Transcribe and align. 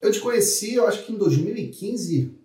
Eu 0.00 0.12
te 0.12 0.20
conheci, 0.20 0.74
eu 0.74 0.86
acho 0.86 1.04
que 1.04 1.12
em 1.12 1.16
2015 1.16 2.38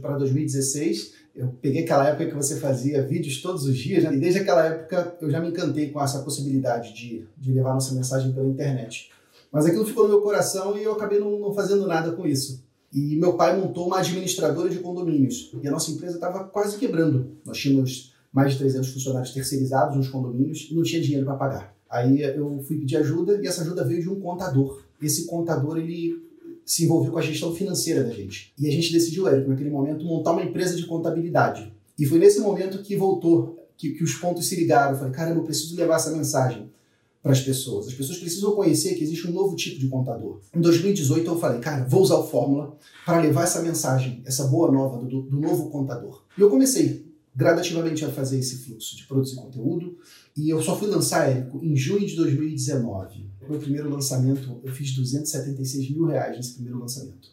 para 0.00 0.18
2016. 0.18 1.20
Eu 1.34 1.48
peguei 1.62 1.84
aquela 1.84 2.08
época 2.08 2.26
que 2.26 2.34
você 2.34 2.56
fazia 2.56 3.06
vídeos 3.06 3.40
todos 3.40 3.64
os 3.64 3.76
dias, 3.78 4.02
né? 4.02 4.14
e 4.14 4.18
desde 4.18 4.40
aquela 4.40 4.66
época 4.66 5.16
eu 5.20 5.30
já 5.30 5.40
me 5.40 5.48
encantei 5.48 5.90
com 5.90 6.02
essa 6.02 6.22
possibilidade 6.22 6.92
de, 6.92 7.24
de 7.36 7.52
levar 7.52 7.72
nossa 7.72 7.94
mensagem 7.94 8.32
pela 8.32 8.48
internet. 8.48 9.10
Mas 9.50 9.64
aquilo 9.64 9.86
ficou 9.86 10.04
no 10.04 10.10
meu 10.10 10.20
coração 10.20 10.76
e 10.76 10.82
eu 10.82 10.92
acabei 10.92 11.18
não, 11.18 11.38
não 11.38 11.54
fazendo 11.54 11.86
nada 11.86 12.12
com 12.12 12.26
isso. 12.26 12.64
E 12.92 13.16
meu 13.16 13.34
pai 13.34 13.56
montou 13.56 13.86
uma 13.86 13.98
administradora 13.98 14.68
de 14.68 14.78
condomínios. 14.78 15.52
E 15.62 15.68
a 15.68 15.70
nossa 15.70 15.90
empresa 15.92 16.16
estava 16.16 16.44
quase 16.44 16.76
quebrando. 16.76 17.36
Nós 17.44 17.58
tínhamos 17.58 18.12
mais 18.32 18.52
de 18.52 18.58
300 18.58 18.88
funcionários 18.92 19.32
terceirizados 19.32 19.96
nos 19.96 20.08
condomínios 20.08 20.68
e 20.70 20.74
não 20.74 20.82
tinha 20.82 21.00
dinheiro 21.00 21.24
para 21.24 21.36
pagar. 21.36 21.76
Aí 21.88 22.22
eu 22.22 22.60
fui 22.66 22.78
pedir 22.78 22.96
ajuda 22.96 23.40
e 23.42 23.46
essa 23.46 23.62
ajuda 23.62 23.84
veio 23.84 24.02
de 24.02 24.08
um 24.08 24.20
contador. 24.20 24.82
Esse 25.00 25.26
contador, 25.26 25.78
ele 25.78 26.29
se 26.64 26.84
envolveu 26.84 27.12
com 27.12 27.18
a 27.18 27.22
gestão 27.22 27.54
financeira 27.54 28.04
da 28.04 28.10
gente. 28.10 28.52
E 28.58 28.68
a 28.68 28.70
gente 28.70 28.92
decidiu, 28.92 29.28
Érico, 29.28 29.50
naquele 29.50 29.70
momento, 29.70 30.04
montar 30.04 30.32
uma 30.32 30.42
empresa 30.42 30.76
de 30.76 30.86
contabilidade. 30.86 31.72
E 31.98 32.06
foi 32.06 32.18
nesse 32.18 32.40
momento 32.40 32.82
que 32.82 32.96
voltou, 32.96 33.58
que, 33.76 33.90
que 33.90 34.04
os 34.04 34.14
pontos 34.14 34.48
se 34.48 34.56
ligaram. 34.56 34.92
Eu 34.92 34.98
falei, 34.98 35.12
cara, 35.12 35.30
eu 35.30 35.42
preciso 35.42 35.76
levar 35.76 35.96
essa 35.96 36.10
mensagem 36.10 36.70
para 37.22 37.32
as 37.32 37.40
pessoas. 37.40 37.88
As 37.88 37.94
pessoas 37.94 38.18
precisam 38.18 38.52
conhecer 38.52 38.94
que 38.94 39.04
existe 39.04 39.28
um 39.28 39.32
novo 39.32 39.54
tipo 39.54 39.78
de 39.78 39.88
contador. 39.88 40.40
Em 40.54 40.60
2018 40.60 41.26
eu 41.26 41.38
falei, 41.38 41.60
cara, 41.60 41.84
vou 41.84 42.02
usar 42.02 42.16
o 42.16 42.26
Fórmula 42.26 42.76
para 43.04 43.20
levar 43.20 43.44
essa 43.44 43.62
mensagem, 43.62 44.22
essa 44.24 44.44
boa 44.44 44.70
nova 44.70 45.04
do, 45.04 45.22
do 45.22 45.38
novo 45.38 45.68
contador. 45.70 46.24
E 46.36 46.40
eu 46.40 46.48
comecei 46.48 47.06
gradativamente 47.34 48.04
a 48.04 48.10
fazer 48.10 48.38
esse 48.38 48.56
fluxo 48.64 48.96
de 48.96 49.06
produzir 49.06 49.36
conteúdo 49.36 49.96
e 50.36 50.50
eu 50.50 50.62
só 50.62 50.76
fui 50.76 50.88
lançar, 50.88 51.28
Érico, 51.28 51.62
em 51.62 51.76
junho 51.76 52.06
de 52.06 52.16
2019. 52.16 53.29
Meu 53.50 53.58
primeiro 53.58 53.90
lançamento, 53.90 54.60
eu 54.62 54.72
fiz 54.72 54.92
276 54.94 55.90
mil 55.90 56.06
reais 56.06 56.36
nesse 56.36 56.54
primeiro 56.54 56.78
lançamento. 56.78 57.30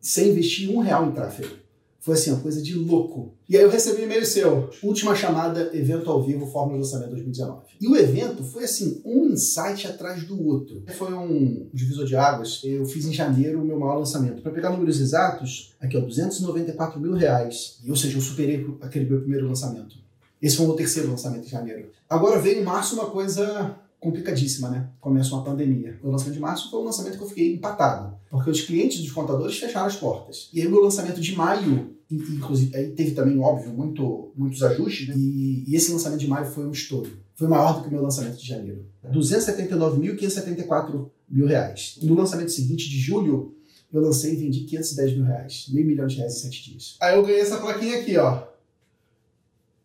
Sem 0.00 0.30
investir 0.30 0.70
um 0.70 0.78
real 0.78 1.06
em 1.06 1.12
tráfego. 1.12 1.54
Foi 2.00 2.14
assim, 2.14 2.30
uma 2.30 2.40
coisa 2.40 2.62
de 2.62 2.74
louco. 2.74 3.34
E 3.46 3.58
aí 3.58 3.62
eu 3.62 3.68
recebi 3.68 4.00
um 4.00 4.04
e-mail 4.04 4.24
seu. 4.24 4.70
Última 4.82 5.14
chamada, 5.14 5.70
evento 5.76 6.10
ao 6.10 6.22
vivo, 6.22 6.46
Fórmula 6.46 6.78
de 6.78 6.84
Lançamento 6.84 7.10
2019. 7.10 7.60
E 7.78 7.86
o 7.86 7.94
evento 7.94 8.42
foi 8.42 8.64
assim, 8.64 9.02
um 9.04 9.26
insight 9.26 9.86
atrás 9.86 10.24
do 10.24 10.42
outro. 10.42 10.82
Foi 10.96 11.12
um 11.12 11.68
divisor 11.74 12.06
de 12.06 12.16
águas. 12.16 12.62
Eu 12.64 12.86
fiz 12.86 13.04
em 13.04 13.12
janeiro 13.12 13.60
o 13.60 13.64
meu 13.64 13.78
maior 13.78 13.98
lançamento. 13.98 14.40
Para 14.40 14.52
pegar 14.52 14.70
números 14.70 14.98
exatos, 14.98 15.74
aqui 15.78 15.94
ó, 15.94 16.00
294 16.00 16.98
mil 16.98 17.12
reais. 17.12 17.80
Ou 17.86 17.94
seja, 17.94 18.16
eu 18.16 18.22
superei 18.22 18.66
aquele 18.80 19.04
meu 19.04 19.20
primeiro 19.20 19.46
lançamento. 19.46 19.96
Esse 20.40 20.56
foi 20.56 20.64
o 20.64 20.68
meu 20.68 20.76
terceiro 20.76 21.10
lançamento 21.10 21.44
em 21.44 21.50
janeiro. 21.50 21.90
Agora 22.08 22.40
veio 22.40 22.62
em 22.62 22.64
março 22.64 22.94
uma 22.94 23.10
coisa 23.10 23.78
complicadíssima, 24.00 24.70
né? 24.70 24.88
Começa 24.98 25.34
uma 25.34 25.44
pandemia. 25.44 26.00
O 26.02 26.10
lançamento 26.10 26.34
de 26.34 26.40
março 26.40 26.70
foi 26.70 26.80
um 26.80 26.84
lançamento 26.84 27.18
que 27.18 27.22
eu 27.22 27.28
fiquei 27.28 27.52
empatado, 27.54 28.16
porque 28.30 28.50
os 28.50 28.62
clientes 28.62 29.00
dos 29.00 29.12
contadores 29.12 29.58
fecharam 29.58 29.86
as 29.86 29.96
portas. 29.96 30.48
E 30.52 30.60
aí 30.60 30.66
o 30.66 30.70
meu 30.70 30.82
lançamento 30.82 31.20
de 31.20 31.36
maio, 31.36 31.94
inclusive, 32.10 32.74
aí 32.74 32.90
teve 32.92 33.10
também, 33.12 33.38
óbvio, 33.38 33.70
muito, 33.72 34.32
muitos 34.34 34.62
ajustes, 34.62 35.08
né? 35.08 35.14
e, 35.16 35.64
e, 35.68 35.76
esse 35.76 35.92
lançamento 35.92 36.20
de 36.20 36.26
maio 36.26 36.46
foi 36.46 36.66
um 36.66 36.72
estouro. 36.72 37.10
Foi 37.36 37.46
maior 37.46 37.76
do 37.76 37.82
que 37.82 37.88
o 37.88 37.92
meu 37.92 38.02
lançamento 38.02 38.38
de 38.38 38.46
janeiro. 38.46 38.86
279.574 39.12 41.10
mil 41.28 41.46
reais. 41.46 41.98
No 42.02 42.14
lançamento 42.14 42.50
seguinte, 42.50 42.88
de 42.88 42.98
julho, 42.98 43.54
eu 43.92 44.00
lancei 44.00 44.32
e 44.32 44.36
vendi 44.36 44.60
510 44.60 45.12
mil 45.14 45.24
reais. 45.24 45.66
Meio 45.70 45.86
milhão 45.86 46.06
de 46.06 46.16
reais 46.16 46.36
em 46.36 46.40
sete 46.40 46.70
dias. 46.70 46.96
Aí 47.00 47.16
eu 47.16 47.22
ganhei 47.22 47.40
essa 47.40 47.58
plaquinha 47.58 47.98
aqui, 47.98 48.16
ó. 48.16 48.44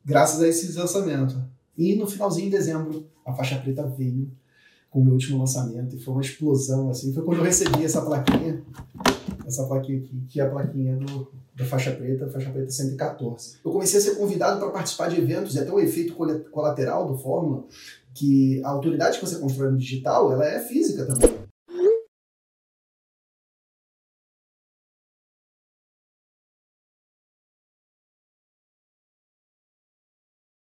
Graças 0.05 0.41
a 0.41 0.47
esse 0.47 0.71
lançamento. 0.77 1.35
E 1.77 1.95
no 1.95 2.07
finalzinho 2.07 2.49
de 2.49 2.57
dezembro, 2.57 3.05
a 3.25 3.33
faixa 3.33 3.57
preta 3.57 3.83
veio 3.83 4.29
com 4.89 5.01
o 5.01 5.03
meu 5.03 5.13
último 5.13 5.39
lançamento 5.39 5.95
e 5.95 5.99
foi 5.99 6.13
uma 6.13 6.21
explosão, 6.21 6.89
assim. 6.89 7.13
Foi 7.13 7.23
quando 7.23 7.39
eu 7.39 7.43
recebi 7.43 7.83
essa 7.83 8.01
plaquinha, 8.01 8.63
essa 9.45 9.65
plaquinha 9.65 9.99
aqui, 9.99 10.23
que 10.29 10.39
é 10.39 10.43
a 10.43 10.49
plaquinha 10.49 10.95
do, 10.95 11.27
da 11.53 11.65
faixa 11.65 11.91
preta, 11.91 12.29
faixa 12.29 12.49
preta 12.49 12.69
114. 12.69 13.57
Eu 13.63 13.71
comecei 13.71 13.99
a 13.99 14.01
ser 14.01 14.15
convidado 14.15 14.59
para 14.59 14.69
participar 14.69 15.09
de 15.09 15.19
eventos 15.19 15.55
e 15.55 15.59
até 15.59 15.71
o 15.71 15.79
efeito 15.79 16.15
colateral 16.49 17.07
do 17.07 17.17
Fórmula, 17.17 17.65
que 18.13 18.63
a 18.63 18.69
autoridade 18.69 19.19
que 19.19 19.25
você 19.25 19.37
constrói 19.37 19.71
no 19.71 19.77
digital, 19.77 20.31
ela 20.31 20.45
é 20.45 20.59
física 20.61 21.05
também. 21.05 21.44